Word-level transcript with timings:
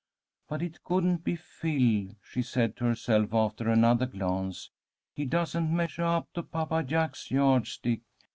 But 0.49 0.63
it 0.63 0.83
couldn't 0.83 1.23
be 1.23 1.35
Phil," 1.35 2.13
she 2.23 2.41
said 2.41 2.75
to 2.77 2.85
herself 2.85 3.35
after 3.35 3.69
another 3.69 4.07
glance. 4.07 4.71
"He 5.13 5.25
doesn't 5.25 5.71
measuah 5.71 6.17
up 6.21 6.33
to 6.33 6.41
Papa 6.41 6.81
Jack's 6.81 7.29
yardstick. 7.29 8.01